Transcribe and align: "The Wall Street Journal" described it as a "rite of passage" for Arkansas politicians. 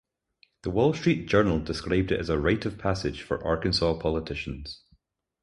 "The 0.63 0.71
Wall 0.71 0.95
Street 0.95 1.27
Journal" 1.27 1.59
described 1.59 2.11
it 2.11 2.19
as 2.19 2.29
a 2.31 2.39
"rite 2.39 2.65
of 2.65 2.79
passage" 2.79 3.21
for 3.21 3.43
Arkansas 3.45 3.99
politicians. 3.99 4.81